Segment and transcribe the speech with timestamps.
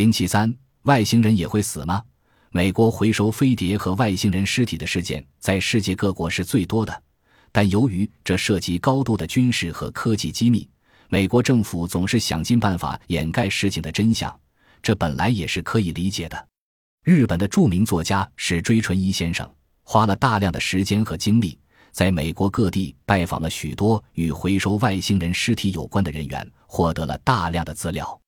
[0.00, 0.50] 零七三，
[0.84, 2.02] 外星人也会死吗？
[2.52, 7.02] 美国回收飞碟和外星人尸体的事件在世界各国是最多的，
[7.52, 10.66] 但由于这涉及高度的军事和科技机密，
[11.10, 14.34] 美国政府总是想尽办法掩盖事情的真相。
[14.80, 16.48] 这本来也是可以理解的。
[17.04, 19.46] 日本的著名作家史追纯一先生
[19.82, 21.58] 花了大量的时间和精力，
[21.92, 28.18] 在美国各地拜访了许多与回收外星人尸体有关的人员，获得了大量的资料。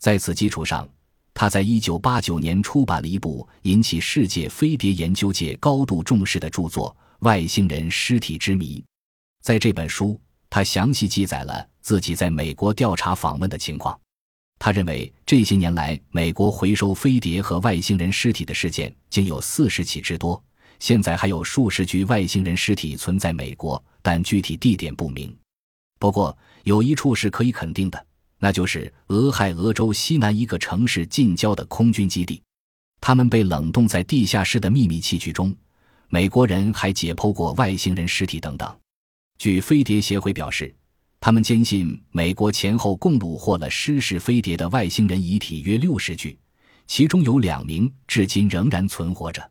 [0.00, 0.88] 在此基础上，
[1.34, 6.94] 他在一九八九年出版了一部引起世界飞碟研究界高度重视的著作
[7.26, 8.78] 《外星人尸体之谜》。
[9.42, 13.98] 在这本书，他详细记载了自己在美国调查访问的情况。
[14.58, 20.40] 他认为，这些年来，美国回收飞碟和外星人尸体的事件竟有四十起之多。
[20.78, 25.36] 现在还有数十具外星人尸体存在美国，但具体地点不明。
[25.98, 28.06] 不过，有一处是可以肯定的，
[28.42, 32.42] 那就是俄亥俄州西南一个城市近郊的空军基地。
[33.00, 35.54] 他们被冷冻在地下室的秘密器具中。
[36.08, 38.76] 美国人还解剖过外星人尸体等等。
[39.38, 40.74] 据飞碟协会表示。
[41.24, 46.36] 他们坚信，美国前后共捕获了失事飞碟的外星人遗体约六十具，
[46.88, 49.50] 其中有两名至今仍然存活着。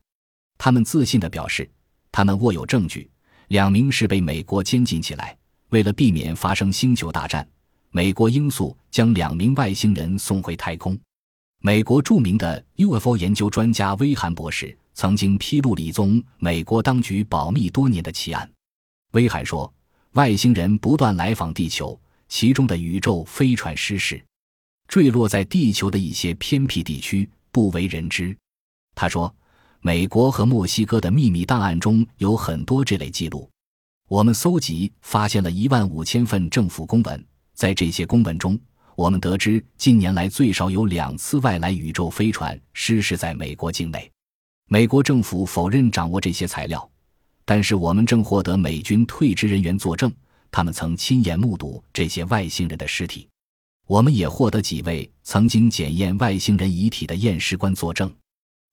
[0.58, 1.72] 他们自信地表示，
[2.11, 3.09] 他们握有证据，
[3.48, 5.38] 两名是被美国监禁起来。
[5.70, 7.48] 为了避免发生星球大战，
[7.92, 10.97] 美国应速将两名外星人送回太空。
[11.61, 18.50] 美国著名的 UFO 研究专家威罕博士曾经披露了一宗美国当局保密多年的奇案。
[19.11, 19.72] 威罕说。
[20.16, 24.22] 外星人不断来访地球，其中的宇宙飞船失事，
[24.89, 28.36] 坠落在地球的一些偏僻地区，不为人知。
[28.94, 29.33] 他说，
[29.80, 33.50] 美国和墨西哥的秘密档案中有很多这类记录。
[34.09, 38.59] 我们搜集发现了一万五千份政府公文，在这些公文中，
[38.95, 44.11] 我们得知近年来最少有两次外来宇宙飞船失事在美国境内。
[44.67, 46.88] 美国政府否认掌握这些材料。
[47.43, 50.09] 但是我们正获得美军退职人员作证，
[50.52, 53.27] 他们曾亲眼目睹这些外星人的尸体。
[53.87, 58.09] 我们也获得几位曾经检验外星人遗体的验尸官作证。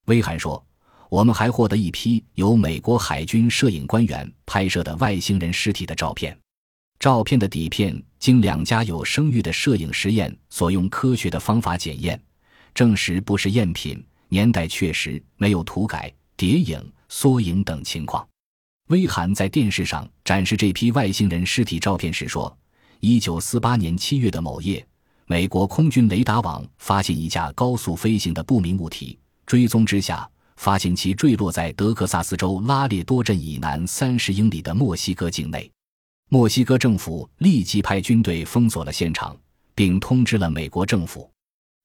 [0.05, 0.63] 威罕说
[1.09, 6.37] ：“我们还获得一批由美国海军摄影官员拍摄的外星人尸体的照片。
[6.99, 12.21] 照片的底片经两家有声誉的摄影实验所用科学的方法检验，
[12.73, 16.77] 证实不是赝品，年代确实，没有涂改、叠影、
[17.07, 18.27] 缩影等情况。”
[18.89, 22.55] 威寒在电视上展示这批外星人尸体照片时说
[22.99, 24.85] ：“一九四八年七月的某夜，
[25.25, 35.71] 美国空军雷达网发现一架高速飞行的不明物体，追踪之下，发现其坠落在德克萨斯州拉列多镇以南三十英里的墨西哥境内。
[36.29, 39.35] 墨西哥政府立即派军队封锁了现场，
[39.75, 41.29] 并通知了美国政府。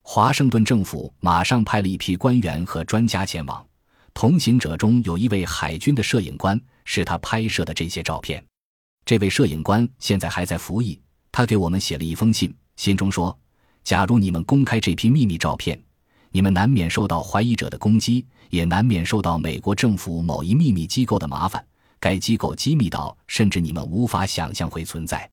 [0.03, 3.67] 华盛顿政府马上派了一批官员和专家前往。
[4.13, 8.45] 同行者中有一位海军的摄影官。”是他拍摄的这些照片。
[9.07, 11.01] 这位摄影官现在还在服役。
[11.33, 13.35] 他给我们写了一封信，信中说
[13.83, 15.83] ：“假如你们公开这批秘密照片，
[16.31, 21.65] 你们难免受到怀疑者的攻击，也难免受到美国政府某一秘密机构的麻烦。
[22.05, 25.27] 该机构机密到甚至你们无法想象会存在。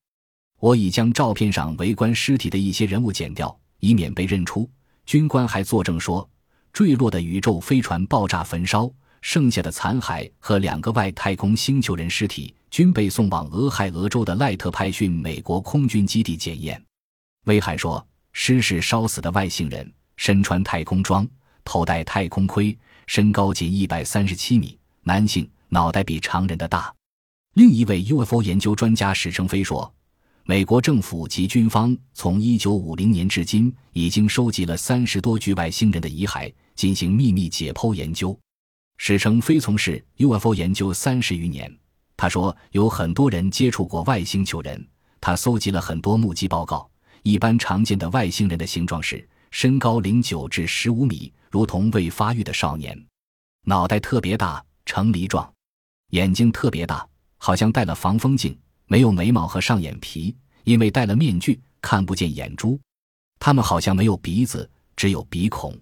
[0.58, 4.66] 我已将照片上围观尸体的一些人物剪掉，以免被认出。
[5.04, 6.26] 军官还作证说，
[6.72, 8.90] 坠落的宇宙飞船爆炸焚烧。”
[9.20, 16.82] 剩下的残骸和两个外太空星球人尸体均被送往俄亥俄州的赖特派逊美国空军基地检验。
[17.44, 21.24] 威海说，失事烧死的外星人身穿太空装，
[21.62, 26.94] 头戴太空盔，身高仅一百三十七米，男性，脑袋比常人的大。
[27.54, 29.90] 另一位 UFO 研究专家史成飞说，
[30.44, 38.38] 美国政府及军方从一九五零年至今已经收集了三十多具外星人的遗骸，进行秘密解剖研究。
[38.98, 41.74] 史成飞从事 UFO 研究三十余年，
[42.18, 44.86] 他说有很多人接触过外星球人。
[45.22, 46.86] 他搜集了很多目击报告。
[47.22, 52.94] 一般常见的外星人的形状是：身高零九至十五米，如同未发育的少年；
[53.64, 55.51] 脑袋特别大，呈梨状；
[56.12, 57.06] 眼睛特别大，
[57.36, 58.54] 好像戴了防风镜；
[58.86, 62.80] 没有眉毛和上眼皮，因为戴了面具看不见眼珠。
[63.38, 65.78] 他们好像没有鼻子，只有鼻孔。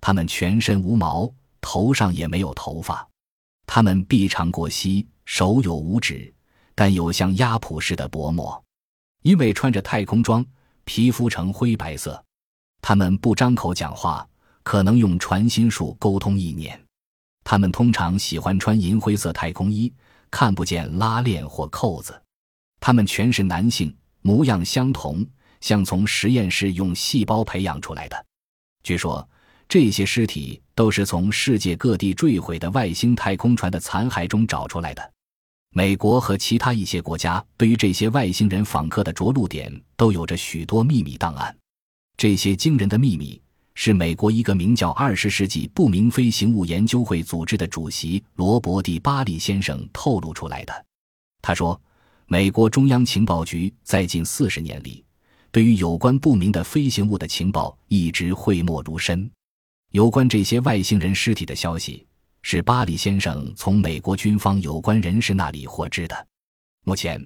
[0.00, 1.32] 他们全身无毛。
[1.60, 3.06] 头上也没有头发，
[3.66, 6.32] 他们臂长过膝，手有五指，
[6.74, 8.64] 但有像鸭蹼似的薄膜。
[9.22, 10.42] 因为穿着太空装，
[10.84, 12.24] 皮肤呈灰白色。
[12.80, 14.26] 他们不张口讲话，
[14.62, 16.80] 可能用传心术沟通意念。
[17.50, 19.90] 他们通常喜欢穿银灰色太空衣，
[20.30, 22.22] 看不见拉链或扣子。
[22.78, 25.26] 他们全是男性，模样相同，
[25.62, 28.26] 像从实验室用细胞培养出来的。
[28.82, 29.26] 据说，
[29.66, 35.12] 这些尸体都是从世界各地坠毁的外星太空船的残骸中找出来的。
[35.70, 41.56] 美国和其他一些国家对于这些外星人访客的着陆点都有着许多秘密档案。
[42.18, 43.40] 这些惊人的秘密
[43.80, 50.84] 是美国一个名叫“二十世纪不明飞行物研究会”组织的主席罗伯蒂·巴利先生透露出来的。
[51.40, 51.80] 他说
[52.26, 55.04] ：“美国中央情报局在近四十年里，
[55.52, 59.30] 对于有关不明的飞行物的情报一直讳莫如深。
[59.92, 62.04] 有关这些外星人尸体的消息。”
[62.42, 66.26] 是巴里先生从美国军方有关人士那里获知的。
[66.84, 67.24] 目前，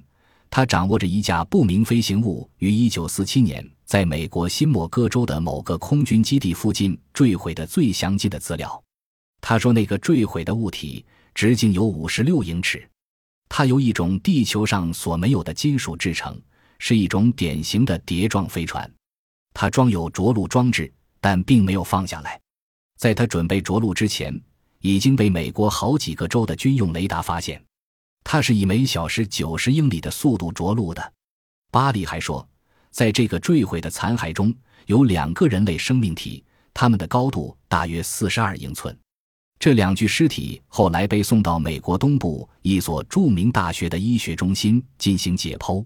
[0.50, 8.83] 他掌握着一架不明飞行物于1947年在美国新墨哥州的某个空军基地附近坠毁的最详尽的资料。
[9.43, 11.05] 他说，那个坠毁的物体
[11.35, 12.89] 直径有56英尺，
[13.50, 16.41] 它由一种地球上所没有的金属制成，
[16.79, 18.91] 是一种典型的碟状飞船。
[19.53, 20.91] 它装有着陆装置，
[21.21, 22.41] 但并没有放下来。
[22.97, 24.35] 在它准备着陆之前。
[24.81, 27.62] 已经被美国好几个州的军用雷达发现，
[28.25, 31.12] 它是以每小时九十英里的速度着陆的。
[31.71, 32.49] 巴里还说，
[32.93, 34.55] 在这个坠毁的残骸中
[34.87, 38.97] 有两个人类生命体，它们的高度大约四十二英寸。
[39.59, 45.85] 这两具尸体后来被送到美国东部一所著名大学的医学中心进行解剖。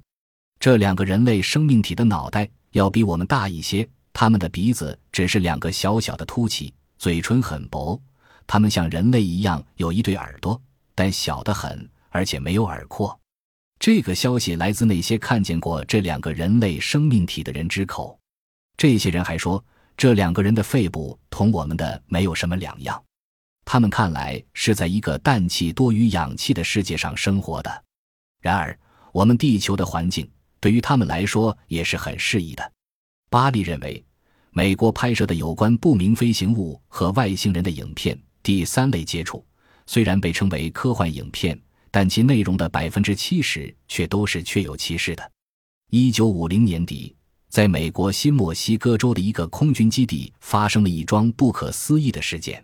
[0.58, 8.00] 这两个人类生命体的脑袋要比我们大一些，他们的鼻子只是两个小小的凸起，嘴唇很薄。
[8.46, 10.60] 他们像人类一样有一对耳朵，
[10.94, 13.20] 但小得很，而且没有耳廓。
[13.78, 18.18] 这个消息来自那些看见过这两个人类生命体的人之口。
[18.76, 19.62] 这些人还说，
[19.96, 23.02] 这两个人的肺部同我们的没有什么两样。
[23.64, 27.84] 他们看来是在一个氮气多于氧气的世界上生活的。
[28.40, 28.78] 然而，
[29.12, 30.28] 我们地球的环境
[30.60, 32.72] 对于他们来说也是很适宜的。
[33.28, 34.04] 巴利认为，
[34.50, 38.18] 美国拍摄的有关不明飞行物和外星人的影片。
[38.42, 39.44] 第三类接触
[39.86, 41.58] 虽然被称为科幻影片，
[41.96, 45.32] 但其内容的百分之七十却都是确有其事的。
[45.90, 47.16] 一九五零年底，
[47.48, 52.62] 在美国新墨西哥州的一个空军基地发生了一桩不可思议的事件：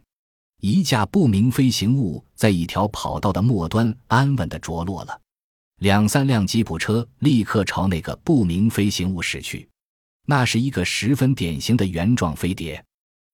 [0.60, 5.18] 一架不明飞行物在一条跑道的末端安稳地着落了。
[5.80, 9.66] 两三辆吉普车立刻朝那个不明飞行物驶去，
[10.26, 12.84] 那是一个十分典型的圆状飞碟。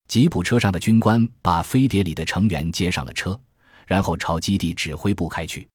[0.06, 3.36] 吉普车上的军官把飞碟里的成员接上了车，
[3.84, 5.68] 然后朝基地指挥部开去。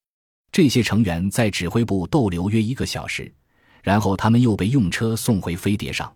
[0.53, 3.29] 这些成员在指挥部逗留约一个小时，
[3.81, 6.15] 然后他们又被用车送回飞碟上。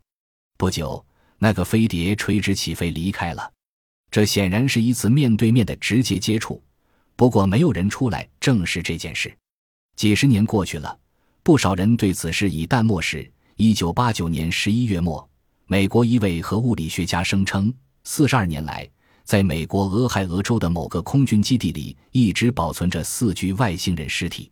[0.59, 1.03] 不久，
[1.39, 3.51] 那个飞碟垂直起飞离开了。
[4.11, 6.63] 这显然是一次面对面的直接接触，
[7.15, 9.35] 不过没有人出来证实这件事。
[9.95, 10.95] 几十年过去了，
[11.41, 13.29] 不少人对此事以淡漠视。
[13.55, 15.27] 一九八九年十一月末，
[15.65, 17.73] 美国一位核物理学家声称。
[18.03, 18.87] 四十二年来，
[19.27, 24.49] 在美国俄亥俄州的某个空军基地里，一直保存着四具外星人尸体。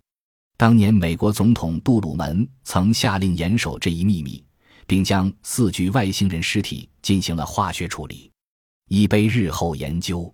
[0.57, 4.44] 当年，美国总统杜鲁门曾下令严守这一秘密，
[4.86, 8.30] 并将四具外星人尸体进行了化学处理，
[8.89, 10.30] 以备日后研究。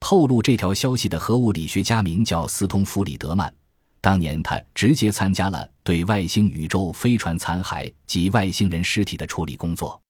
[0.00, 3.54] 透露这条消息的核物理学家名叫斯通弗里德曼。
[4.00, 10.00] 当年，他直接参加了对外星宇宙飞船残骸及外星人尸体的处理工作。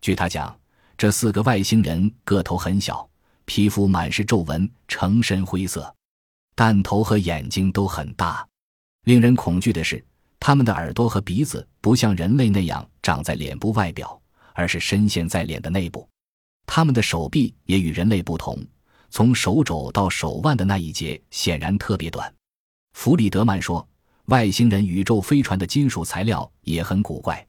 [0.00, 0.56] 据他讲。
[0.98, 3.06] 这四个外星人个头很小，
[3.46, 5.92] 皮肤满是皱纹，呈深灰色，
[6.54, 8.46] 弹头和眼睛都很大。
[9.04, 10.04] 令人恐惧的是，
[10.38, 14.20] 他们的耳朵和鼻子不像人类那样长在脸部外表，
[14.52, 16.06] 而是深陷在脸的内部。
[16.66, 18.58] 他们的手臂也与人类不同，
[19.10, 22.32] 从手肘到手腕的那一节显然特别短。
[22.94, 23.88] 弗里德曼说，
[24.24, 27.46] 外星人宇宙飞船的金属材料也很古怪。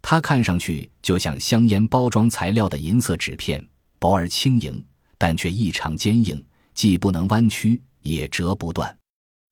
[0.00, 3.62] 它看上去就像香烟包装材料的银色纸片，
[3.98, 4.82] 薄而轻盈，
[5.24, 8.94] 但却异常坚硬，既不能弯曲，也折不断。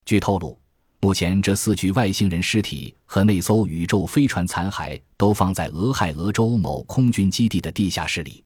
[0.05, 0.61] 据透露，
[1.01, 8.45] 目前这四具外星人尸体和那艘宇宙飞船残骸都放在俄亥俄州某空军基地的地下室里，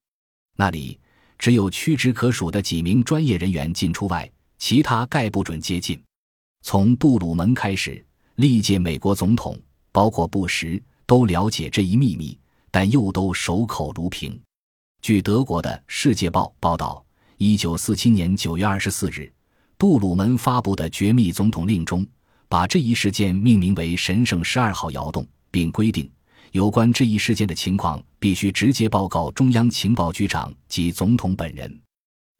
[0.56, 1.00] 那里
[1.37, 6.00] 只有屈指可数的几名专业人员进出外，其他概不准接近。
[6.62, 8.06] 从杜鲁门开始，
[8.37, 10.80] 历届美国总统，包括布什。
[11.06, 12.38] 都了解这一秘密，
[12.71, 14.40] 但又都守口如瓶。
[15.02, 17.04] 据德国的《世界报》报道，
[17.38, 19.31] 一九四七年九月二十四日，
[19.76, 22.07] 杜鲁门发布的绝密总统令中，
[22.49, 26.11] 把这一事件命名为“神圣十二号窑洞”，并规定
[26.52, 31.78] 有关这一事件的情况必须直接报告中央情报局长及总统本人。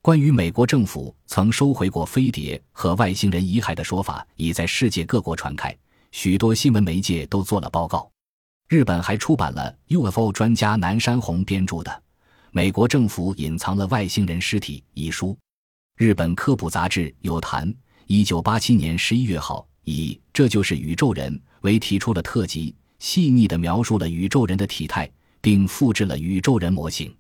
[0.01, 5.77] 关于美国政府曾收回过飞碟和外星人遗骸的说法，已在世界各国传开，
[6.11, 8.11] 许多新闻媒介都做了报告。
[8.67, 11.91] 日本还出版了 UFO 专家南山红编著的
[12.57, 15.37] 《美国政府隐藏了外星人尸体遗书。
[15.95, 17.71] 日本科普杂志有谈，
[18.07, 25.07] 一九八七年十一月号以《这就是宇宙人》为提出了特辑，细腻地描述了宇宙人的体态，
[25.43, 27.15] 并复制了宇宙人模型。